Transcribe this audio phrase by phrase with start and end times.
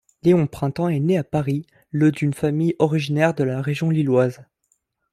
[0.23, 4.41] Léon Printemps est né à Paris le d’une famille originaire de la région Lilloise.